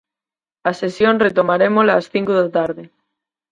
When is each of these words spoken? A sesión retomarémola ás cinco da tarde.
A 0.69 0.71
sesión 0.81 1.15
retomarémola 1.25 1.97
ás 1.99 2.07
cinco 2.13 2.31
da 2.39 2.47
tarde. 2.57 2.83